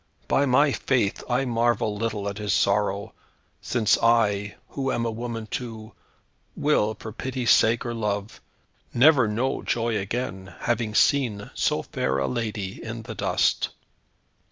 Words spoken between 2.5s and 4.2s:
sorrow, since